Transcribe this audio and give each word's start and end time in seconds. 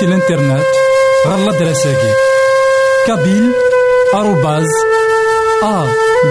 سي 0.00 0.06
الانترنت 0.06 0.66
غالا 1.26 1.58
دراساكي 1.58 2.12
كابيل 3.06 3.52
آروباز 4.14 4.66
أ 5.62 5.86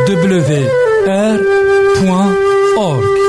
دبليو 0.08 0.42
آر 1.08 1.40
بوان 2.02 2.36
أورك 2.78 3.20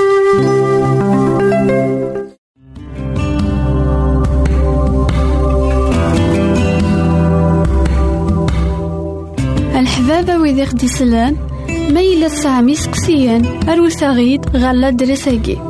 الحبابة 9.75 10.39
ويدي 10.39 10.63
ما 11.69 12.01
إلا 12.01 12.29
تسعة 12.29 12.61
سقسيان 12.75 13.69
أروت 13.69 14.05
غيد 14.05 14.57
غالا 14.57 14.91
دراساكي 14.91 15.70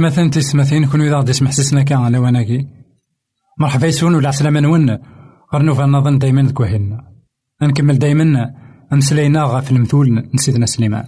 مثلا 0.00 0.30
تسمثين 0.30 0.86
كون 0.86 1.00
إذا 1.00 1.16
غدي 1.16 1.30
يسمح 1.30 1.50
سسنا 1.50 1.82
كان 1.82 1.98
على 1.98 2.18
وناكي 2.18 2.66
مرحبا 3.60 3.86
يسون 3.86 4.14
ولا 4.14 4.28
عسلامة 4.28 4.60
نون. 4.60 4.98
غير 5.54 5.86
نظن 5.86 6.18
دايما 6.18 6.42
ذكوهلنا 6.42 7.00
نكمل 7.62 7.98
دايما. 7.98 8.50
نسلينا 8.92 9.44
غاف 9.44 9.70
المثول 9.70 10.30
نسيدنا 10.34 10.66
سليمان. 10.66 11.04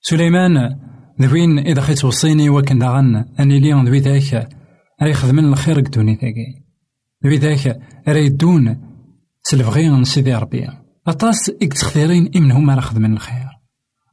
سليمان 0.00 0.76
ذوين 1.20 1.58
إذا 1.58 1.80
خيت 1.80 2.04
وصيني 2.04 2.50
وكن 2.50 2.78
داغن 2.78 3.24
أني 3.40 3.60
ليون 3.60 3.88
ذوي 3.88 4.00
ذاك 4.00 4.48
راه 5.02 5.08
يخدمن 5.08 5.44
الخير 5.44 5.80
قدوني 5.80 6.12
ذاكي. 6.12 6.64
ذوي 7.24 7.36
ذاك 7.36 7.78
راه 8.08 8.16
يدون. 8.16 8.76
سلفغي 9.42 10.04
سيدي 10.04 10.34
ربي. 10.34 10.68
أطاس 11.06 11.50
إكس 11.62 11.82
خثيرين 11.82 12.30
إمن 12.36 12.50
هما 12.50 12.74
راه 12.74 12.80
خدمن 12.80 13.12
الخير. 13.12 13.46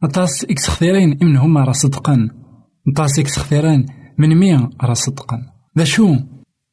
أطاس 0.04 0.46
إكس 0.46 0.70
خثيرين 0.70 1.18
إمن 1.22 1.38
هما 1.38 1.64
راه 1.64 1.72
صدقن 1.72 2.43
نطاسيك 2.88 3.28
سخثيران 3.28 3.86
من 4.18 4.36
مية 4.40 4.70
راه 4.82 4.94
صدقا. 4.94 5.42
ذا 5.78 5.84
شو؟ 5.84 6.16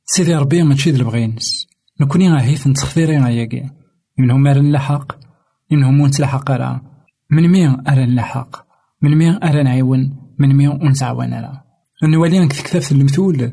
سيدي 0.04 0.34
ربي 0.34 0.62
ماشي 0.62 0.90
ذا 0.90 0.98
البغينس 0.98 1.66
نكوني 2.00 2.32
غاهيث 2.32 2.66
نتخثيرين 2.66 3.24
غاياكي 3.24 3.70
منهم 4.18 4.46
أرى 4.46 4.60
نلحق. 4.60 5.12
منهم 5.72 6.00
ونتلحق 6.00 6.50
راه 6.50 6.80
من 7.30 7.48
مية 7.48 7.82
أرى 7.88 8.06
نلحق. 8.06 8.66
من 9.02 9.18
مية 9.18 9.40
أرى 9.42 9.62
نعيون. 9.62 10.16
من 10.38 10.56
مية 10.56 10.68
ونتعاون 10.68 11.34
راه 11.34 11.64
نولي 12.04 12.48
كتكتاف 12.48 12.92
المثول. 12.92 13.52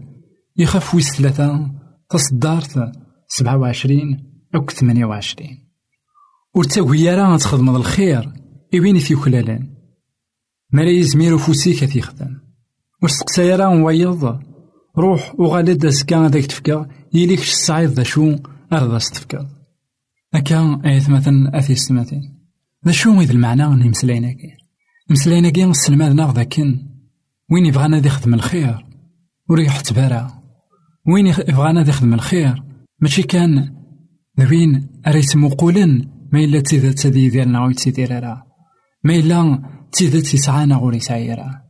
يخاف 0.58 0.96
ويس 0.96 1.16
ثلاثة. 1.16 1.72
تصدارت 2.10 2.92
سبعة 3.28 3.58
وعشرين. 3.58 4.24
أو 4.56 4.66
ثمانية 4.66 5.06
وعشرين. 5.06 5.68
ورتاوي 6.56 7.16
راه 7.16 7.38
تخدم 7.38 7.76
الخير. 7.76 8.34
إبيني 8.74 9.00
في 9.00 9.16
كلالان 9.16 9.70
ما 10.72 10.82
لا 10.82 10.92
يزمير 10.92 11.38
يخدم 13.04 13.04
وستقسايا 13.04 13.56
راه 13.56 14.42
روح 14.98 15.40
وغالد 15.40 15.86
أزكا 15.86 16.18
هذاك 16.18 16.46
تفكا 16.46 16.88
يليك 17.14 17.40
الصعيد 17.40 17.90
ذا 17.90 18.04
شو 18.04 18.36
أرضا 18.74 18.98
ستفكا 18.98 19.50
أكا 20.34 20.82
أيث 20.86 21.10
مثلا 21.10 21.60
أثي 21.60 21.76
ستماتين 21.76 22.22
ذا 22.86 22.92
شو 22.92 23.22
إذا 23.22 23.34
المعنى 23.34 23.76
ني 23.76 23.90
مسلايناكي 23.90 24.58
مسلايناكي 25.10 25.64
السلماد 25.64 26.12
ناغ 26.12 26.32
ذاكن 26.32 26.80
وين 27.52 27.66
يبغانا 27.66 27.98
يخدم 27.98 28.34
الخير 28.34 28.86
وريح 29.50 29.80
تبارا 29.80 30.44
وين 31.08 31.28
يبغانا 31.28 31.90
يخدم 31.90 32.14
الخير 32.14 32.64
ماشي 33.00 33.24
كان 33.24 33.74
ذوين 34.40 34.90
أريس 35.08 35.36
مقولن 35.36 36.10
ما 36.34 36.40
إلا 36.40 36.60
تيذا 36.60 36.92
تذي 36.92 37.30
ديالنا 37.30 37.66
ويتسيدير 37.66 38.20
ما 39.04 39.16
إلا 39.16 39.62
تيذا 39.92 40.20
تيسعانا 40.20 40.76
غوري 40.76 41.00
سعيرا 41.00 41.67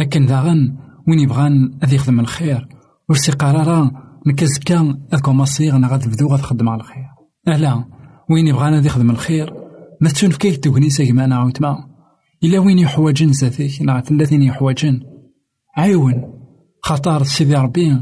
لكن 0.00 0.26
داغن 0.26 0.76
وين 1.08 1.18
يبغان 1.18 1.78
أذ 1.84 1.94
يخدم 1.94 2.20
الخير؟ 2.20 2.68
ورسي 3.08 3.32
قرارا 3.32 3.90
نكز 4.26 4.58
كان 4.58 5.06
أكوماسي 5.12 5.70
غنا 5.70 5.88
غاد 5.88 6.08
بدو 6.08 6.28
غاد 6.28 6.40
خدم 6.40 6.68
على 6.68 6.80
الخير. 6.80 7.08
ألا 7.48 7.84
وين 8.30 8.46
يبغان 8.46 8.74
أذ 8.74 8.86
يخدم 8.86 9.10
الخير؟ 9.10 9.52
ما 10.00 10.08
تنفكيك 10.08 10.56
تغنيسا 10.56 11.04
كما 11.04 11.24
أنا 11.24 11.36
عاوتما 11.36 11.76
إلا 12.44 12.58
وين 12.58 12.78
يحوجن 12.78 13.32
زاتيك 13.32 13.82
نا 13.82 14.00
ثلاثين 14.00 14.42
يحوجن. 14.42 15.00
عيون 15.76 16.14
خطار 16.82 17.22
سيدي 17.22 17.54
ربي. 17.54 17.98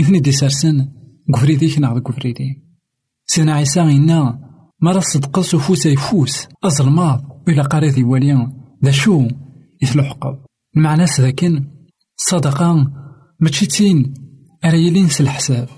إثني 0.00 0.20
دي 0.20 0.32
سارسن 0.32 0.88
قفريديك 1.34 1.78
ناغ 1.78 1.98
قفريدي 1.98 2.64
سيدنا 3.26 3.54
عيسى 3.54 3.80
إنا 3.80 4.38
مرة 4.82 5.00
صدقس 5.00 5.54
وفوس 5.54 5.86
يفوس 5.86 6.48
أزرماض 6.64 7.42
وإلا 7.48 7.62
قاري 7.62 8.04
واليان. 8.04 8.52
ذا 8.84 8.90
شو؟ 8.90 9.28
يتلحقب 9.82 10.49
المعنى 10.76 11.06
ساكن 11.06 11.64
الصدقة 12.18 12.86
ماشي 13.40 13.66
تين 13.66 14.14
راه 14.64 14.74
يلي 14.74 15.02
نسى 15.02 15.22
الحساب. 15.22 15.68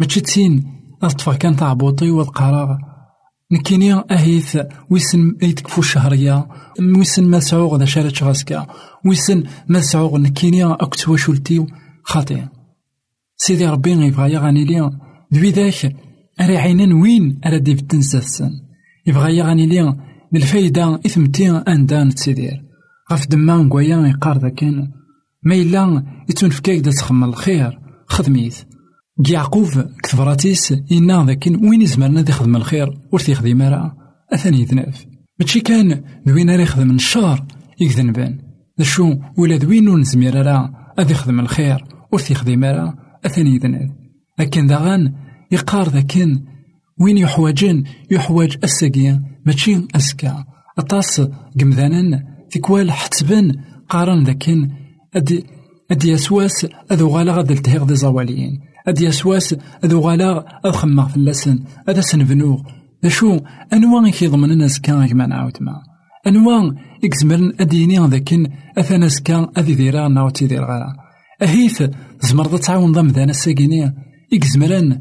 ماشي 0.00 0.20
تين 0.20 0.64
أطفى 1.02 1.36
كان 1.36 1.56
تعبوطي 1.56 2.10
والقرار. 2.10 2.78
نكيني 3.52 3.94
أهيث 3.94 4.58
ويسن 4.90 5.36
يتكفو 5.42 5.80
الشهرية. 5.80 6.48
ويسن 6.80 7.24
ما 7.24 7.40
سعوغ 7.40 7.76
ذا 7.76 8.10
غاسكا. 8.22 8.66
ويسن 9.06 9.44
ما 9.68 9.80
سعوغ 9.80 10.18
نكيني 10.18 10.64
أكت 10.64 11.08
وشولتي 11.08 11.66
خاطئ. 12.02 12.42
سيدي 13.36 13.66
ربي 13.66 13.90
يبغى 13.90 14.32
يغاني 14.32 14.64
لي. 14.64 14.90
ذوي 15.34 15.50
ذاك 15.50 15.96
أري 16.40 16.58
عينان 16.58 16.92
وين؟ 16.92 17.40
أرى 17.46 17.60
ديف 17.60 17.80
تنسى 17.80 18.50
يبغى 19.06 19.36
يغاني 19.36 19.66
لي. 19.66 19.96
الفايدة 20.34 21.00
إثمتي 21.06 21.50
أندان 21.50 22.14
تسيدير 22.14 22.73
غف 23.12 23.28
دما 23.28 23.56
نقويا 23.56 24.06
يقار 24.06 24.38
ذاكن 24.38 24.88
ما 25.42 25.54
إلا 25.54 26.04
يتنفكاك 26.30 26.78
دا 26.78 26.90
تخمم 26.90 27.24
الخير 27.24 27.78
خدميت 28.06 28.54
يعقوب 29.30 29.68
كتبراتيس 30.02 30.74
إنا 30.92 31.24
ذاكن 31.26 31.68
وين 31.68 31.82
يزمرنا 31.82 32.22
ذي 32.22 32.32
خدم 32.32 32.56
الخير 32.56 32.98
ورثي 33.12 33.34
خديم 33.34 33.62
راه 33.62 33.96
أثاني 34.32 34.60
يذنف 34.60 35.06
ماشي 35.40 35.60
كان 35.60 36.04
ذوين 36.28 36.50
راه 36.50 36.60
يخدم 36.60 36.90
الشر 36.90 37.44
يكذنبان 37.80 38.38
ذا 38.78 38.84
شو 38.84 39.14
ولا 39.38 39.56
ذوين 39.56 39.98
نزمير 39.98 40.46
راه 40.46 40.92
أذي 40.98 41.12
يخدم 41.12 41.40
الخير 41.40 41.84
ورثي 42.12 42.34
خديم 42.34 42.64
راه 42.64 42.94
أثاني 43.26 43.54
يذنف 43.54 43.90
لكن 44.38 44.66
داغان 44.66 45.14
يقار 45.52 45.88
ذاكن 45.88 46.44
وين 47.00 47.18
يحوجن 47.18 47.84
يحوج 48.10 48.56
الساقيا 48.64 49.22
ماشي 49.46 49.80
أسكا 49.96 50.44
أطاس 50.78 51.20
قمذانا 51.60 52.33
تكوال 52.54 52.92
حتبن 52.92 53.54
قارن 53.88 54.24
ذاكن 54.24 54.70
أدي 55.14 55.46
أدي 55.90 56.10
يسواس 56.10 56.66
أذو 56.92 57.08
غالا 57.08 57.32
غاد 57.32 57.50
التهيغ 57.50 57.84
دي 57.84 57.94
زواليين. 57.94 58.60
أدي 58.88 59.04
يسواس 59.04 59.56
أذو 59.84 60.00
غالا 60.00 60.60
خماغ 60.64 61.08
في 61.08 61.16
اللسن. 61.16 61.58
أذا 61.88 62.00
سنبنوغ. 62.00 62.60
ذا 63.04 63.10
شو 63.10 63.38
أنواع 63.72 64.10
كيضمن 64.10 64.50
الناس 64.50 64.80
كان 64.80 65.06
كما 65.06 65.26
نعاود 65.26 65.56
ما 65.60 65.82
أنواع 66.26 66.70
إكزمرن 67.04 67.52
أديني 67.60 67.98
ذاكن 67.98 68.46
أثنا 68.78 69.08
سكان 69.08 69.46
أذي 69.58 69.74
ديرا 69.74 70.08
ناوتي 70.08 70.46
دير 70.46 70.64
غالا 70.64 70.96
أهيث 71.42 71.82
زمرض 72.20 72.58
تعاون 72.58 72.92
ضم 72.92 73.06
ذانا 73.06 73.30
الساقينية 73.30 73.94
إكزمرن 74.32 74.98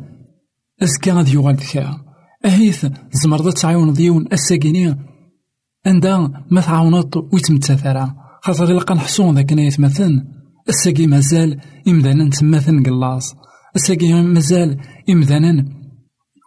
أزكا 0.83 1.13
غادي 1.13 1.33
يوغال 1.33 1.55
دكا 1.55 1.97
أهيث 2.45 2.85
زمرض 3.11 3.53
تعاون 3.53 3.93
ديون 3.93 4.27
عندها 5.85 6.45
ما 6.51 6.61
تعاونط 6.61 7.17
ويتمتثرا 7.33 8.15
خاطر 8.41 8.71
إلا 8.71 8.79
قنحصون 8.79 9.35
ذاك 9.35 9.51
يتمثل 9.51 10.23
الساقي 10.69 11.07
مازال 11.07 11.59
إمدانا 11.87 12.29
تماثل 12.29 12.83
قلاص 12.83 13.35
الساقي 13.75 14.13
مازال 14.23 14.77
إمدانا 15.09 15.65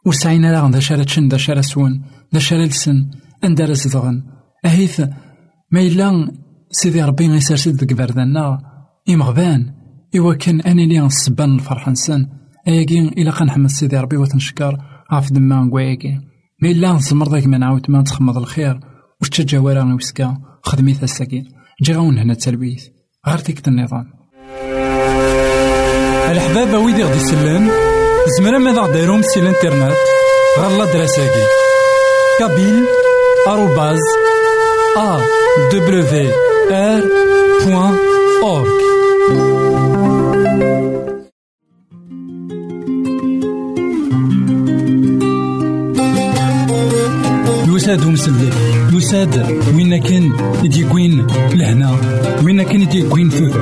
وسعينا 0.07 0.53
لا 0.53 0.71
ذا 0.71 0.81
شارة 0.81 1.07
شن 1.07 1.29
ذا 1.29 1.37
شارة 1.37 1.61
سون 1.61 2.03
ذا 2.35 2.41
شارة 2.41 2.65
لسن 2.65 3.11
أندار 3.45 3.73
زدغن 3.73 4.23
أهيث 4.65 5.01
ما 5.71 5.81
إلا 5.81 6.31
سيدي 6.71 7.03
ربي 7.03 7.29
غيسرسد 7.29 7.75
ذك 7.75 7.93
بردنا 7.93 8.59
إمغبان 9.11 9.73
إوا 10.17 10.35
كان 10.35 10.61
أني 10.61 10.87
لي 10.87 11.07
السبان 11.07 11.55
الفرح 11.55 11.89
نسن 11.89 12.27
أياكي 12.69 12.99
إلا 12.99 13.31
قنحمد 13.31 13.69
سيدي 13.69 13.97
ربي 13.97 14.17
وتنشكر 14.17 14.79
عاف 15.11 15.33
دما 15.33 15.65
نقواياكي 15.65 16.21
ما 16.63 16.71
إلا 16.71 16.93
نزمر 16.93 17.29
ذاك 17.29 17.47
ما 17.47 17.59
نعاود 17.59 17.91
ما 17.91 18.03
تخمض 18.03 18.39
الخير 18.39 18.81
وش 19.23 19.29
تجاورا 19.29 19.83
غي 19.83 19.93
وسكا 19.93 20.37
خدميت 20.63 21.03
الساكين 21.03 21.45
جي 21.83 21.95
غون 21.95 22.19
هنا 22.19 22.33
التلويث 22.33 22.85
غير 23.29 23.39
تيك 23.39 23.69
النظام. 23.69 24.07
الحباب 26.31 26.75
ويدي 26.85 27.05
غدي 27.05 27.17
يسلم 27.17 27.71
زمرا 28.39 28.59
ماذا 28.59 28.81
غديرهم 28.81 29.23
سي 29.23 29.41
الانترنت؟ 29.41 29.97
غالا 30.59 30.93
دراساكي. 30.93 31.45
كابيل 32.39 32.85
آروباز 33.49 34.01
ا 34.97 35.21
دبليو 35.73 36.31
ار 36.71 37.03
بوان 37.65 37.97
اورك 38.43 38.87
يساد 47.77 48.07
مسلم. 48.07 48.76
يساد 48.97 49.47
وين 49.75 49.97
كان 49.97 50.33
يديكوين 50.65 51.27
لهنا؟ 51.55 51.97
وين 52.45 52.63
كان 52.63 52.81
يديكوين 52.81 53.31
ثوث 53.31 53.57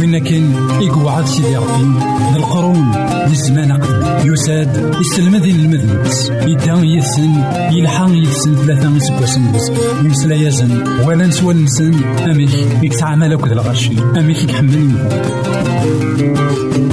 وين 0.00 0.18
كان 0.18 0.52
يقعد 0.80 1.26
سيدي 1.26 1.56
ربي؟ 1.56 1.98
القرون 2.36 2.92
للزمان 3.28 3.72
قبل. 3.72 4.32
يساد 4.32 4.94
يسلم 5.00 5.36
ذي 5.36 5.50
المذنبس 5.50 6.30
يدا 6.30 6.74
يسن 6.74 7.42
يلحق 7.72 8.10
يسن 8.10 8.54
ثلاثة 8.54 8.96
يسكوسن 8.96 9.52
بس 9.52 9.72
يمسلا 10.04 10.34
يزن 10.34 10.84
ولا 11.06 11.26
نسوى 11.26 11.54
نسن. 11.54 11.94
أميك 12.30 12.50
يكتعمل 12.82 13.32
أكد 13.32 13.52
الغرشي. 13.52 13.92
أميك 14.18 14.50
يحمل 14.50 14.74
الحبابة 14.74 16.87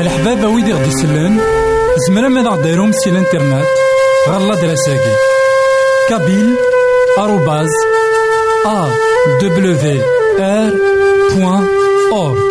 الحبابة 0.00 0.46
ويدي 0.48 0.72
غدي 0.72 0.88
يسلن 0.88 1.34
زمرا 2.08 2.28
ماذا 2.28 2.50
غديرهم 2.50 2.92
سي 2.92 3.10
الانترنت 3.10 3.66
غالا 4.28 4.54
دراساكي 4.54 5.33
بوان 11.34 11.66
اورك 12.12 12.44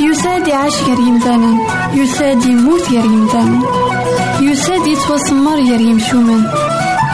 يساد 0.00 0.48
يعيش 0.48 0.74
غير 0.82 0.98
يمثالا 0.98 1.58
يساد 1.94 2.44
يموت 2.44 2.82
غير 2.90 3.04
يمثالا 3.04 3.60
يساد 4.40 4.86
يتوسمر 4.86 5.54
غير 5.56 5.80
يمشومان 5.80 6.44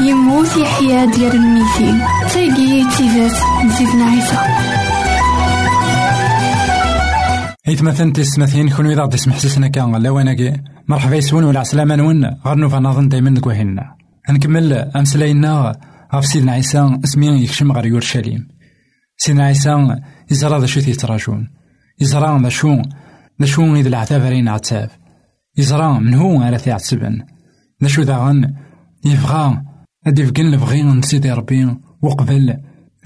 يموت 0.01 0.57
يحيا 0.57 1.05
ديال 1.05 1.35
الميتين 1.35 2.03
تاقي 2.35 2.85
تيزات 2.97 3.37
نزيدنا 3.65 4.05
عيسى 4.05 4.37
حيث 7.67 7.83
مثلا 7.83 8.13
تسمثين 8.13 8.69
كون 8.71 8.87
إذا 8.87 9.09
يسمح 9.15 9.39
سسنا 9.39 9.69
كان 9.69 10.03
لواناكي 10.03 10.53
مرحبا 10.89 11.17
يسون 11.17 11.45
ولا 11.45 11.61
عسلامة 11.61 11.97
نون. 11.97 12.25
غير 12.47 12.55
نوفا 12.55 12.79
نظن 12.79 13.09
دايما 13.09 13.31
نكوهنا 13.31 13.97
نكمل 14.31 14.73
أمسلاينا 14.73 15.81
غف 16.15 16.27
سيدنا 16.27 16.53
عيسى 16.53 16.99
اسمي 17.05 17.27
يكشم 17.27 17.73
غير 17.73 17.87
يورشليم. 17.87 18.49
سيدنا 19.17 19.45
عيسى 19.45 19.97
يزرى 20.31 20.61
ذا 20.61 20.67
شو 20.67 20.81
تيتراجون 20.81 21.49
يزرى 22.01 22.41
ذا 22.43 22.49
شو. 22.49 22.83
ذا 23.41 23.47
شو 23.47 23.75
إذا 23.75 23.89
العتاب 23.89 24.23
رين 24.23 24.49
عتاب. 24.49 24.91
يزرى 25.59 26.01
من 26.01 26.15
هو 26.15 26.43
على 26.43 26.59
تيعتبن 26.59 27.23
ذا 27.83 27.89
شو 27.89 28.03
ذا 28.03 28.53
يبغى 29.05 29.63
هادي 30.07 30.23
يفقن 30.23 30.51
لبغي 30.51 30.83
من 30.83 31.03
سيدي 31.03 31.33
ربي. 31.33 31.77
وقبل 32.03 32.57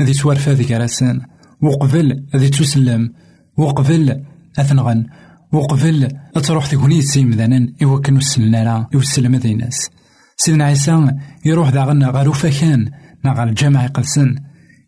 هادي 0.00 0.12
توارفا 0.12 0.50
ذيك 0.50 0.72
راسن 0.72 1.20
وقبل 1.62 2.26
هادي 2.34 2.48
تسلم. 2.48 3.12
وقبل 3.56 4.24
أثنغن. 4.60 5.06
وقبل 5.52 6.08
أتروح 6.36 6.66
تكوني 6.66 7.02
سيم 7.02 7.30
ذانا 7.30 7.72
إوكن 7.82 8.16
وسلنا 8.16 8.64
لا 8.64 8.86
يوسلم 8.92 9.34
ذي 9.36 9.54
ناس. 9.54 9.90
سيدنا 10.36 10.64
عيسى 10.64 11.12
يروح 11.44 11.70
داغن 11.70 12.04
غارو 12.04 12.32
فكان 12.32 12.90
نا 13.24 13.42
الجامع 13.44 13.84
يقلسن 13.84 14.34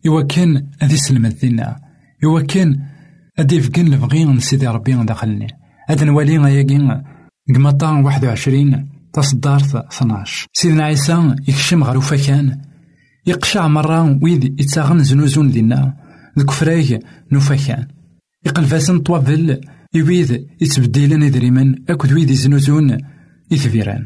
إوكن 0.07 0.67
أذي 0.83 0.97
سلم 0.97 1.27
ذينا 1.27 1.79
إوكن 2.23 2.79
أدي 3.39 3.61
فقن 3.61 3.85
لبغي 3.85 4.39
سيدي 4.39 4.67
ربي 4.67 4.93
داخلني. 4.93 5.47
هاد 5.89 6.03
نوالي 6.03 6.37
غياكين 6.37 7.03
قمطان 7.55 8.05
واحد 8.05 8.25
وعشرين 8.25 8.89
تصدارت 9.13 9.75
12 9.75 10.47
سيدنا 10.53 10.83
عيسى 10.83 11.35
يكشم 11.47 11.83
غارو 11.83 12.01
فكان 12.01 12.61
يقشع 13.25 13.67
مرة 13.67 14.19
ويد 14.23 14.59
يتاغن 14.59 15.03
زنوزون 15.03 15.51
دينا 15.51 15.93
ذك 16.39 16.51
فرايك 16.51 16.99
نوفاكان 18.45 18.63
يقلفاسن 18.63 18.99
طوابل 18.99 19.61
يويد 19.93 20.47
يتبديلن 20.61 21.23
إدريمن 21.23 21.75
أكد 21.89 22.13
ويد 22.13 22.29
يزنوزون 22.29 22.97
إثفيران 23.53 24.05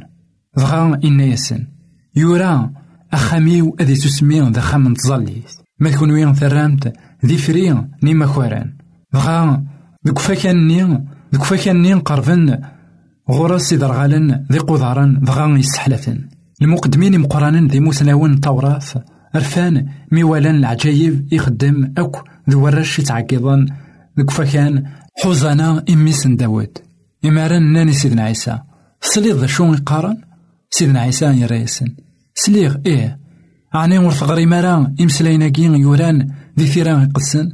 دغا 0.58 1.00
إنا 1.04 1.24
ياسن. 1.24 1.67
يورا 2.15 2.71
أخاميو 3.13 3.76
أذي 3.80 3.95
تسمي 3.95 4.41
ذا 4.52 4.62
خام 4.62 4.93
تظليت 4.93 5.52
ما 5.80 5.89
تكون 5.89 6.12
وين 6.12 6.34
ثرامت 6.34 6.93
ذي 7.26 7.38
فري 7.38 7.88
نيما 8.04 8.26
خواران 8.26 8.74
دغا 9.13 9.63
ذك 10.08 10.19
فاكان 10.19 10.67
نين 10.67 11.06
ذك 11.34 11.43
فاكان 11.43 11.82
نين 11.82 12.00
قربن 12.00 12.60
غورس 13.32 13.74
يدرغالن 13.74 14.45
ذي 14.52 14.60
قضارن 14.60 15.19
دغا 15.19 15.58
يسحلفن. 15.58 16.30
المقدمين 16.62 17.19
مقرانا 17.19 17.67
ذي 17.67 17.80
مسناون 17.80 18.39
توراث 18.39 18.98
رفان 19.36 19.86
ميوالان 20.12 20.56
العجايب 20.56 21.34
يخدم 21.34 21.93
أكو 21.98 22.19
ذو 22.50 22.63
ورش 22.63 23.00
يتعقيضن. 23.00 23.65
ذك 24.19 24.30
فكان 24.30 24.84
حوزانا 25.23 25.86
إميس 25.89 26.28
داود 26.28 26.78
إماران 27.25 27.73
ناني 27.73 27.93
سيدنا 27.93 28.23
عيسى. 28.23 28.60
سليغ 29.01 29.39
ذا 29.39 29.47
شو 29.47 29.73
يقارن؟ 29.73 30.17
سيدنا 30.69 30.99
عيسى 30.99 31.25
يريسن. 31.25 31.95
سليغ 32.36 32.78
إيه. 32.86 33.19
عني 33.73 33.97
ورث 33.97 34.23
غري 34.23 34.45
مرا 34.45 34.95
إمسلايناكين 35.01 35.75
يوران 35.75 36.32
ذي 36.60 36.67
ثيران 36.67 37.04
يقسن 37.04 37.51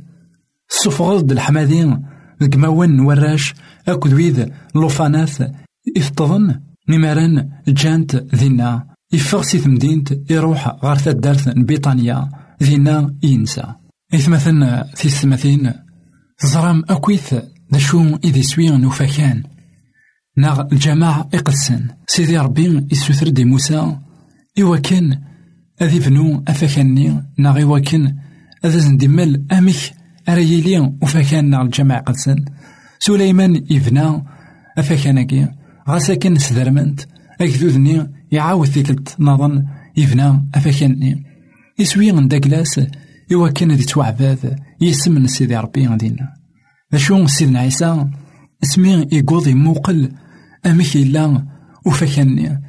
سفغض 0.69 1.32
الحمادين 1.32 2.06
ذك 2.43 2.56
ماون 2.58 3.00
وراش 3.00 3.54
أكو 3.88 4.10
ذويذ 4.10 4.45
لوفاناث 4.76 5.52
إفطظن 5.97 6.60
نماران 6.89 7.50
جانت 7.67 8.15
ذينا 8.36 8.88
يفغ 9.13 9.41
سي 9.41 9.58
ثمدينت 9.58 10.32
يروح 10.32 10.78
غار 10.84 10.95
تدارت 10.95 11.50
بيطانيا 11.58 12.30
ذينا 12.63 13.15
ينسى. 13.24 13.63
إثمثن 14.13 14.84
في 14.95 15.06
الثمثين 15.06 15.74
تزرام 16.42 16.84
أكويث 16.90 17.34
ذا 17.74 17.80
شو 17.80 18.18
إذي 18.24 18.44
سوي 18.44 18.70
نوفاكان 18.70 19.44
ناغ 20.38 20.62
الجماعة 20.72 21.30
إقلسن. 21.34 21.88
سيدي 22.08 22.38
ربي 22.38 22.88
يسوثر 22.92 23.30
دي 23.30 23.46
موسى. 23.46 23.98
إوا 24.62 24.78
كان 24.78 25.22
أذي 25.82 26.00
بنو 26.00 26.44
أفاكاني. 26.48 27.24
ناغ 27.38 27.62
إوا 27.62 27.80
كان 27.80 28.18
أذا 28.66 28.78
زندمل 28.78 29.46
أمك 29.52 29.76
أريلي 30.30 30.80
وفاكان 31.02 31.50
ناغ 31.50 31.62
الجماعة 31.62 32.00
إقلسن. 32.00 32.46
سليمان 33.00 33.56
يبنى 33.70 34.24
أفاكاناكي. 34.78 35.48
غاساكن 35.90 36.38
سدرمنت. 36.38 37.02
أكذوذني 37.42 38.08
يعاود 38.32 38.68
تلت 38.68 39.16
نظن 39.20 39.66
يبنى 39.98 40.50
أفاكاني. 40.56 41.24
يسوي 41.80 42.12
من 42.12 42.28
داكلاس. 42.28 42.82
إوا 43.34 43.50
كان 43.50 43.72
ذي 43.72 43.84
توعباد 43.84 44.60
يسمن 44.82 45.28
سيدي 45.28 45.58
ربي 45.58 45.88
غدينا 45.88 46.34
ذا 46.96 47.28
سيدنا 47.28 47.60
عيسى 47.60 48.08
اسمي 48.63 49.08
يقوض 49.12 49.48
يموقل 49.48 50.12
أمك 50.65 50.96
إلا 50.96 51.46
وفكني 51.86 52.62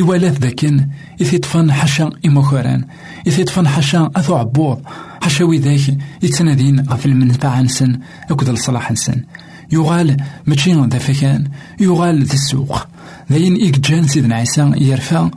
إوالات 0.00 0.38
ذاكن 0.38 0.86
إذ 1.20 1.34
يطفن 1.34 1.72
حشا 1.72 2.10
إموكوران 2.26 2.84
إذ 3.26 3.40
يطفن 3.40 3.68
حشا 3.68 4.10
أثو 4.16 4.34
عبوض 4.34 4.82
حشا 5.22 5.44
وذاك 5.44 5.98
يتنادين 6.22 6.80
غف 6.80 7.06
المنفعة 7.06 7.62
نسن 7.62 7.98
أكد 8.30 8.48
الصلاح 8.48 8.92
نسن. 8.92 9.24
يغال 9.72 10.16
ماشي 10.46 10.72
ذا 10.72 10.98
فكان 10.98 11.48
يغال 11.80 12.24
ذا 12.24 12.34
السوق. 12.34 12.86
ذاين 13.32 13.54
إيك 13.54 13.86
سيدنا 14.06 14.34
عيسى 14.34 14.72
يرفع 14.76 15.30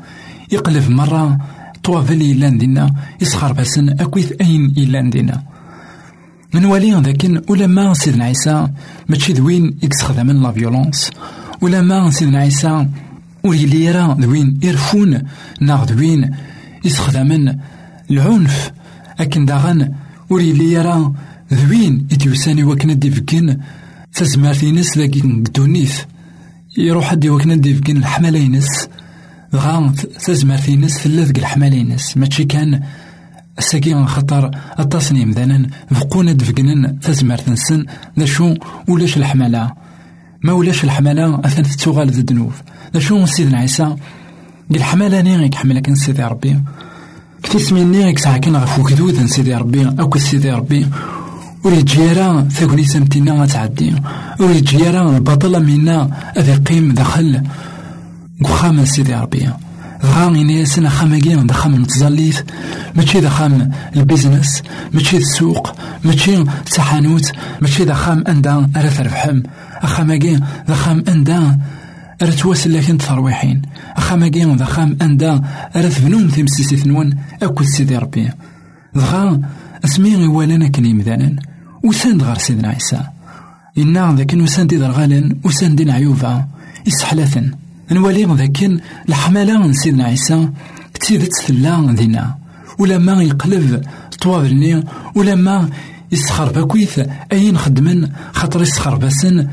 يقلب 0.52 0.90
مرة 0.90 1.38
طوافل 1.84 2.20
إيلان 2.20 2.58
دينا 2.58 2.96
يسخر 3.22 3.54
بسن 3.54 3.90
أكويث 3.90 4.34
أين 4.42 4.74
إيلان 4.78 5.10
دينا 5.10 5.44
من 6.54 6.66
والي 6.66 7.02
ذاكن 7.02 7.42
ما 7.68 7.94
سيدنا 7.94 8.26
عيسى 8.26 8.68
ماشي 9.10 9.34
دوين 9.34 9.78
يستخدمن 9.84 10.42
لا 10.44 10.52
فيولونس 10.52 11.12
ما 11.62 12.12
سيدنا 12.12 12.40
عيسى 12.40 12.88
ولي 13.44 13.92
راه 13.92 14.14
دوين 14.14 14.60
يرفون 14.64 15.22
ناغ 15.62 15.86
دوين 15.86 16.36
يستخدمن 16.86 17.56
العنف. 18.12 18.72
أكن 19.20 19.46
داغن 19.46 19.94
ولي 20.30 20.82
راه 20.82 21.14
دوين 21.52 22.08
يتيوساني 22.12 22.64
وكنا 22.64 22.94
ديفكين 22.94 23.62
تزمارتينس 24.14 24.98
ذاكي 24.98 25.44
دونيث. 25.56 26.02
يروح 26.78 27.06
حد 27.06 27.28
وكنا 27.28 27.56
ديفكين 27.56 27.98
الحمالينس 27.98 28.88
غا 29.56 29.94
تزمارتينس 30.26 30.98
ثلاث 30.98 31.30
الحمالينس 31.30 32.18
ماشي 32.18 32.44
كان 32.46 32.82
الساقي 33.60 34.06
خطر 34.06 34.52
التصنيم 34.80 35.32
ذانا 35.32 35.68
فقونا 35.92 36.32
دفقنن 36.32 37.00
تزمرت 37.00 37.50
نسن. 37.50 37.86
ذا 38.20 38.26
شو 38.26 38.56
ولاش 38.88 39.18
الحمالة؟ 39.18 39.72
ما 40.44 40.54
ولاش 40.54 40.84
الحمالة؟ 40.84 41.40
أثنت 41.46 41.68
تتوغال 41.68 42.12
ذا 42.12 42.20
الدنوف 42.20 42.62
ذا 42.94 43.00
شو 43.00 43.26
سيدنا 43.26 43.58
عيسى؟ 43.58 43.84
قال 43.84 43.98
الحمالة 44.72 45.22
نيغيك 45.22 45.56
حملة 45.56 45.80
كان 45.80 45.96
سيدي 45.96 46.24
ربي. 46.24 46.60
كتي 47.44 47.74
نيغيك 47.74 48.20
ساعة 48.20 48.38
كان 48.38 48.56
غفو 48.56 48.84
كدوذا 48.84 49.26
سيدي 49.26 49.56
ربي. 49.56 49.86
أو 50.00 50.18
سيدي 50.18 50.52
ربي. 50.52 50.88
وريد 51.64 51.86
جيرا 51.86 52.48
ثقني 52.52 52.84
سمتنا 52.84 53.46
تعدي 53.46 53.96
وريد 54.40 54.64
جيرا 54.64 55.18
البطلة 55.18 55.60
منا 55.60 56.10
أذي 56.38 56.54
قيم 56.54 56.92
دخل 56.92 57.42
وخام 58.42 58.86
سيدي 58.86 59.14
ربي. 59.14 59.50
غا 60.04 60.28
إنياسن 60.28 60.86
أخاماكي 60.86 61.36
دا 61.36 61.54
خام 61.54 61.82
متزليت 61.82 62.52
ماشي 62.96 63.20
دا 63.20 63.30
خام 63.30 63.72
البيزنس 63.96 64.64
ماشي 64.94 65.18
السوق 65.18 65.76
ماشي 66.04 66.44
تحانوت 66.76 67.32
ماشي 67.62 67.86
دا 67.86 67.94
خام 67.94 68.24
أندا 68.28 68.70
أرا 68.76 68.90
تربحم 68.90 69.42
أخاماكي 69.82 70.40
دا 70.68 70.74
خام 70.74 71.04
أندا 71.08 71.60
راه 72.22 72.30
تواسل 72.30 72.74
لكن 72.74 72.98
ترويحين 72.98 73.62
أخا 73.98 74.28
كين 74.28 74.56
ذا 74.56 74.66
خام 74.66 74.98
أندا 75.02 75.42
راه 75.76 75.90
تبنوم 75.90 76.28
تمسيسيت 76.28 76.88
نون 76.88 77.18
أكل 77.44 77.66
سيدي 77.66 77.98
ربي. 77.98 78.30
دغا 78.96 79.42
اسمي 79.86 80.16
غيوالانا 80.16 80.68
كن 80.68 80.86
يمدانا 80.86 81.36
وساند 81.84 82.24
غار 82.24 82.38
سيدنا 82.38 82.68
عيسى. 82.68 83.02
إنا 83.78 84.16
ذاك 84.18 84.34
وساند 84.34 84.70
دي 84.70 84.78
درغالن 84.78 85.40
وساند 85.44 85.82
دي 85.82 85.92
عيوبا 85.92 86.46
يسحلاثن 86.88 87.52
نوالي 87.92 88.26
ذاك 88.26 88.70
الحمالة 89.10 89.58
من 89.58 89.74
سيدنا 89.74 90.04
عيسى 90.04 90.50
كتيدت 90.94 91.32
ثلا 91.36 91.96
دينا. 91.96 92.38
ولما 92.80 93.24
يقلب 93.24 93.82
طوابلني 94.22 94.84
ولما 95.16 95.70
يسخر 96.12 96.52
باكويث 96.52 97.00
أين 97.32 97.58
خدمن 97.58 98.10
خاطر 98.34 98.62
يسخر 98.62 98.96
باسن 98.96 99.48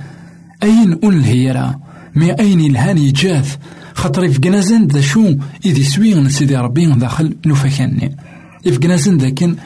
أين 0.62 0.98
أون 1.04 1.14
الهيرة؟ 1.14 1.80
مي 2.14 2.32
أين 2.32 2.60
الهان 2.60 2.98
يجاث 2.98 3.56
خاطر 3.94 4.24
يفقنازن 4.24 4.86
ذا 4.86 5.00
شو 5.00 5.34
إذي 5.66 5.84
سوي 5.84 6.28
سيدي 6.28 6.56
ربي 6.56 6.86
داخل 6.86 7.36
نوفاكاني 7.46 8.16
يفقنازن 8.66 9.16
ذاكن 9.16 9.56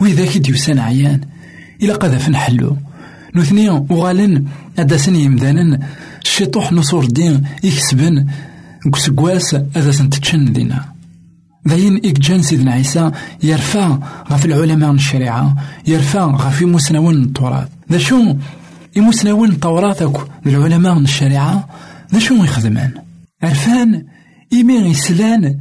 وإذا 0.00 0.38
ديوسان 0.38 0.78
عيان. 0.78 1.20
إلا 1.82 1.94
قذف 1.94 2.28
نحلو. 2.28 2.76
نوثني 3.34 3.68
وغالن 3.68 4.44
أداسن 4.78 5.16
يمدانن 5.16 5.78
الشيطوح 6.28 6.72
نصور 6.72 7.04
الدين 7.04 7.44
يكسبن 7.64 8.26
كسكواس 8.94 9.54
أداسن 9.54 10.10
تتشن 10.10 10.52
دينا 10.52 10.84
ذاين 11.68 11.96
إكجان 11.96 12.42
سيدنا 12.42 12.72
عيسى 12.72 13.10
يرفع 13.42 13.98
غف 14.30 14.44
العلماء 14.44 14.92
الشريعة 14.92 15.56
يرفع 15.86 16.24
غف 16.24 16.62
مسنون 16.62 17.22
التراث 17.22 17.68
ذا 17.92 17.98
شو 17.98 18.36
يمسنون 18.96 19.50
التوراة 19.50 20.12
العلماء 20.46 20.98
الشريعة 20.98 21.68
ذا 22.12 22.18
شو 22.18 22.34
يخدمان؟ 22.34 22.92
عرفان؟ 23.42 24.04
إيمي 24.52 24.74
يسلان 24.74 25.58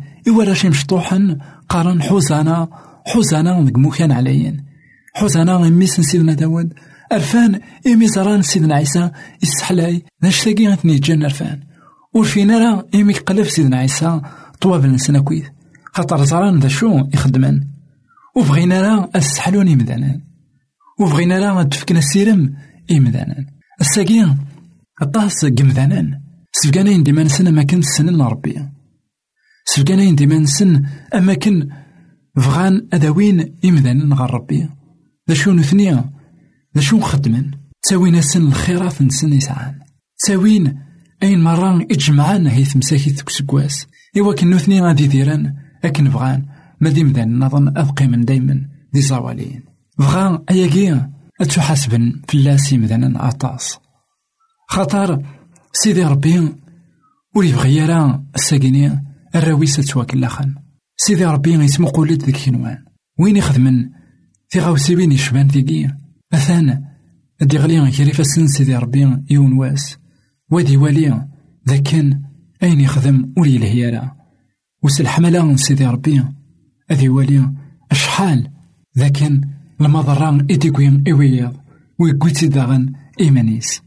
شي 0.53 0.69
مشطوحا 0.69 1.37
قارن 1.69 2.01
حوزانا 2.01 2.67
حوزانا 3.05 3.63
ذك 3.63 3.77
موكان 3.77 4.11
عليين. 4.11 4.63
حوزانا 5.13 5.57
ميس 5.57 6.01
سيدنا 6.01 6.33
داود 6.33 6.73
عرفان 7.11 7.59
إيمي 7.85 8.07
زران 8.07 8.41
سيدنا 8.41 8.75
عيسى 8.75 9.11
يسحلاي 9.43 10.03
ناش 10.21 10.43
تاقي 10.43 10.67
غتني 10.67 10.99
جان 10.99 11.23
عرفان 11.23 11.59
ورفينا 12.13 12.57
راه 12.57 12.87
إيمي 12.93 13.13
قلب 13.13 13.47
سيدنا 13.47 13.77
عيسى 13.77 14.21
طواب 14.61 14.85
نسنا 14.85 15.19
كويث 15.19 15.45
خاطر 15.93 16.23
زران 16.23 16.59
ذا 16.59 16.67
شو 16.67 17.07
يخدمان 17.13 17.67
وبغينا 18.35 18.81
راه 18.81 19.09
السحلون 19.15 19.67
يمدانا 19.67 20.21
وبغينا 20.99 21.39
راه 21.39 21.63
تفكنا 21.63 21.99
السيرم 21.99 22.53
إمدانا 22.91 23.45
الساقين 23.81 24.37
الطاس 25.01 25.45
قمذانا 25.45 26.21
سفقانين 26.51 27.03
ديما 27.03 27.23
نسن 27.23 27.47
أماكن 27.47 27.81
سنن 27.81 28.21
ربي. 28.21 28.69
سفقانين 29.65 30.15
ديما 30.15 30.37
نسن 30.37 30.83
أماكن 31.15 31.69
فغان 32.37 32.87
أداوين 32.93 33.55
إمدانا 33.65 34.15
غير 34.15 34.31
ربي. 34.31 34.69
ذا 35.29 35.35
شو 35.35 35.51
نثنيا 35.51 36.09
ذا 36.77 36.81
شو 36.81 36.97
نخدمن؟ 36.97 37.51
تساوينا 37.81 38.21
سن 38.21 38.47
الخيرات 38.47 39.01
نسن 39.01 39.33
يسعان. 39.33 39.79
تساوين 40.19 40.79
أين 41.23 41.43
مرة 41.43 41.87
إجمعان 41.91 42.47
هي 42.47 42.63
تمساكي 42.63 43.09
تكسكواس 43.09 43.87
إوا 44.17 44.33
كن 44.33 44.49
نثني 44.49 44.81
غادي 44.81 45.07
ديران 45.07 45.53
أكن 45.85 46.09
بغان. 46.09 46.45
ما 46.81 46.89
ديم 46.89 47.11
ذا 47.11 47.25
نظن 47.25 47.67
أبقي 47.77 48.07
من 48.07 48.25
دايما 48.25 48.65
دي 48.93 49.01
زوالين 49.01 49.63
بغا 49.99 50.43
أياكي 50.51 51.01
أتحاسبن 51.41 52.21
فلاسي 52.27 52.77
مدانا 52.77 53.29
أطاس 53.29 53.79
خاطر 54.69 55.23
سيدي 55.73 56.03
ربي 56.03 56.55
ور 57.35 57.45
يبغي 57.45 57.75
يرى 57.75 58.23
الساكيني 58.35 59.03
الراويس 59.35 59.75
تواكلاخن 59.75 60.55
سيدي 60.97 61.25
ربي 61.25 61.53
يسمو 61.53 61.87
قولت 61.87 62.23
ذيك 62.23 62.53
وين 63.19 63.37
يخدمن؟ 63.37 63.89
في 64.49 64.59
غاوسيبين 64.59 65.11
يشبان 65.11 65.47
ذيكي. 65.47 65.89
أثان 66.33 66.83
أدي 67.41 67.57
غلي 67.57 67.91
كيري 67.91 68.13
فاسن 68.13 68.47
سيدي 68.47 68.75
ربي 68.75 69.23
يون 69.29 69.53
واس. 69.53 69.97
وادي 70.51 70.77
والي 70.77 71.27
ذاكن 71.67 72.21
أين 72.63 72.79
يخدم 72.79 73.33
ولي 73.37 73.57
الهيارة 73.57 74.15
وسلحملا 74.83 75.55
سيدي 75.55 75.85
ربي 75.85 76.23
أدي 76.91 77.09
والي 77.09 77.51
أشحال؟ 77.91 78.51
ذاكن 78.97 79.41
المضران 79.81 80.47
إتيكوين 80.51 81.03
إويض 81.11 81.57
ويكويتي 81.99 82.47
داغن 82.47 82.93
إيمانيس. 83.19 83.81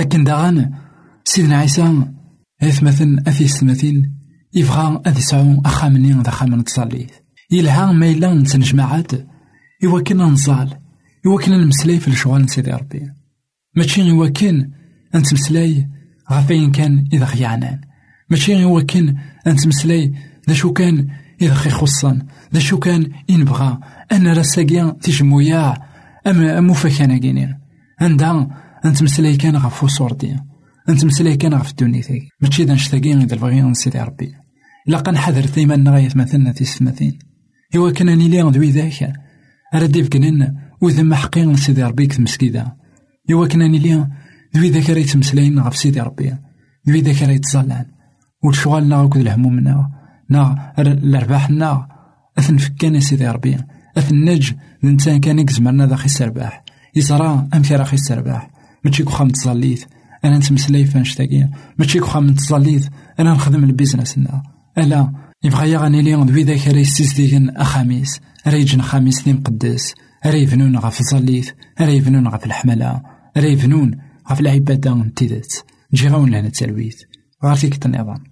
أكن 0.00 0.24
داغن 0.24 0.70
سيدنا 1.24 1.56
عيسى 1.56 2.04
مثلا 2.62 3.22
أثي 3.28 3.48
سمثين 3.48 4.14
يبغى 4.54 5.02
أذ 5.06 5.18
يسعو 5.18 5.62
أخامني 5.66 6.12
ذا 6.12 6.30
خامن 6.30 6.64
تصاليث 6.64 7.10
يلها 7.50 7.92
ما 7.92 8.10
إلا 8.10 8.34
نتنجمعات 8.34 9.12
إواكن 9.84 10.32
نزال 10.32 10.78
إواكن 11.26 11.52
نمسلاي 11.52 12.00
في 12.00 12.08
الشغل 12.08 12.48
سيدي 12.48 12.70
ربي. 12.70 13.10
ماشي 13.76 14.10
إواكن 14.10 14.70
نتمسلاي 15.14 15.88
غافين 16.32 16.72
كان 16.72 17.08
إذا 17.12 17.24
خيعنان 17.24 17.80
ماشي 18.30 18.64
إواكن 18.64 19.16
نتمسلاي 19.46 20.12
ذا 20.48 20.54
شو 20.54 20.72
كان 20.72 21.08
إذا 21.42 21.54
خي 21.54 21.70
خصان 21.70 22.26
ذا 22.54 22.60
شو 22.60 22.78
كان 22.78 23.10
إن 23.30 23.44
بغا. 23.44 23.80
أنا 24.12 24.32
راساكيا 24.32 24.96
تيجمويا 25.02 25.74
أما 26.26 26.60
موفاكانا 26.60 27.18
كيني 27.18 27.60
عندها 28.00 28.48
نتمسلاي 28.86 29.36
كان 29.36 29.56
غف 29.56 29.84
وصورتي 29.84 30.36
نتمسلاي 30.88 31.36
كان 31.36 31.54
غف 31.54 31.70
الدنيا 31.70 32.02
ماشي 32.40 32.64
دا 32.64 32.74
نشتاقي 32.74 33.12
إذا 33.12 33.36
بغي 33.36 33.74
سيدي 33.74 33.98
ربي. 33.98 34.34
إلا 34.88 34.98
قنحذر 34.98 35.46
ديما 35.54 35.76
نغاية 35.76 36.08
مثلنا 36.14 36.52
تيستمثين 36.52 37.18
إوا 37.76 37.90
كان 37.90 38.18
نيلي 38.18 38.50
دوي 38.50 38.70
ذاك. 38.70 39.12
راه 39.74 39.86
ديف 39.86 40.08
وذم 40.80 41.14
حقين 41.14 41.56
سيدي 41.56 41.82
ربي 41.82 42.06
كتمسكيدا 42.06 42.72
إوا 43.32 43.46
كان 43.46 43.70
نيلي 43.70 44.08
دوي 44.54 44.70
ذاك 44.70 44.90
راه 44.90 44.98
يتمسلاين 44.98 45.58
غف 45.58 45.76
سيدي 45.76 46.00
ربي. 46.00 46.34
دوي 46.86 47.00
ذاك 47.00 47.22
راه 47.22 47.30
يتزلان 47.30 47.86
وشغالنا 48.44 49.00
وكذ 49.00 49.20
الهمومنا 49.20 49.90
نا. 50.30 50.72
الأرباحنا 50.78 51.88
أثن 52.38 52.56
فكان 52.56 53.00
سيدي 53.00 53.28
ربي. 53.28 53.56
أثن 53.96 54.24
نج 54.24 54.52
الإنسان 54.84 55.20
كان 55.20 55.38
يكزمرنا 55.38 55.86
ذا 55.86 55.96
خي 55.96 56.04
السرباح 56.04 56.64
يزرى 56.96 57.48
أمك 57.54 57.72
راه 57.72 57.84
خي 57.84 57.94
السرباح 57.94 58.50
ماشي 58.84 59.02
كوخا 59.02 59.24
متزليت. 59.24 59.84
أنا 60.24 60.38
نتمسلاي 60.38 60.84
فانشتاكيا 60.84 61.50
ماشي 61.78 61.98
كوخا 61.98 62.20
متزليت. 62.20 62.88
أنا 63.20 63.32
نخدم 63.32 63.64
البيزنس 63.64 64.18
ألا 64.78 65.12
يبغى 65.44 65.70
يغني 65.70 66.02
لي 66.02 66.14
ذوي 66.14 66.42
ذاك 66.42 66.68
راه 66.68 66.78
يستيزديكن 66.78 67.50
أخاميس. 67.50 68.20
راه 68.46 68.54
يجن 68.54 68.82
خاميس 68.82 69.26
لي 69.26 69.32
مقدس. 69.32 69.94
راه 70.26 70.34
يبنون 70.34 70.76
غف 70.76 71.00
الزليت 71.00 71.54
راه 71.80 71.88
يبنون 71.88 72.28
غف 72.28 72.46
الحملة 72.46 73.02
راه 73.36 73.44
يبنون 73.44 73.98
غف 74.30 74.40
العبادة 74.40 74.94
نتيدت 74.94 75.64
نجي 75.92 76.08
غاون 76.08 76.30
لهنا 76.30 76.46
التلويث. 76.46 77.02
غير 77.44 77.54
فيك 77.54 77.86
النظام 77.86 78.24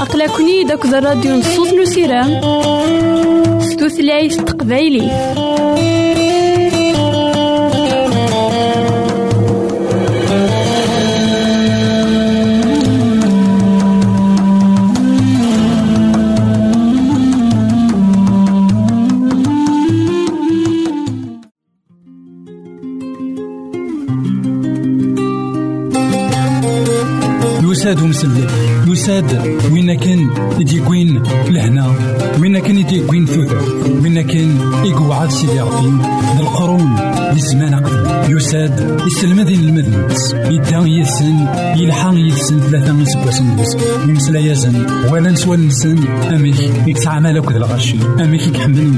أقلكني 0.00 0.64
داك 0.64 0.84
الراديو 0.84 1.36
نصوص 1.36 1.72
نسيران 1.72 2.40
ستوثلايف 3.60 4.36
تقبايلي. 4.36 5.10
يساد 27.82 28.02
ومسلك 28.02 28.50
يساد 28.86 29.58
وين 29.72 29.94
كان 29.94 30.30
يديكوين 30.60 31.22
لهنا. 31.50 31.94
وين 32.40 32.58
كان 32.58 32.78
يديكوين 32.78 33.26
ثوث 33.26 33.52
وين 34.02 34.22
كان 34.22 34.58
يقعد 34.84 35.30
سيدي 35.30 35.60
ربي 35.60 36.06
القرون 36.40 36.96
للزمان 37.32 37.74
قبل. 37.74 38.36
يساد 38.36 39.00
يسلمذين 39.06 39.60
المذنبس 39.60 40.34
يدان 40.34 40.86
يثسن 40.86 41.46
يلحق 41.76 42.14
يثسن 42.14 42.60
ثلاثة 42.60 42.92
من 42.92 43.04
سبوسن 43.04 43.56
بس 43.56 43.76
يمسلا 44.08 44.38
يزن 44.38 44.86
ولا 45.12 45.30
نسوى 45.30 45.56
نسن. 45.56 45.98
أميك 46.06 46.60
يكتعمل 46.86 47.36
أكد 47.36 47.56
الغشي 47.56 47.96
أميك 48.20 48.46
يكحمل. 48.46 48.92